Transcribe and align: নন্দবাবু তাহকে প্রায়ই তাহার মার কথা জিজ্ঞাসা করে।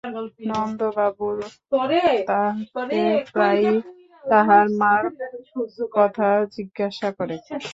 নন্দবাবু 0.49 1.27
তাহকে 2.29 3.01
প্রায়ই 3.33 3.77
তাহার 4.23 4.65
মার 4.79 5.03
কথা 5.97 6.27
জিজ্ঞাসা 6.55 7.09
করে। 7.17 7.35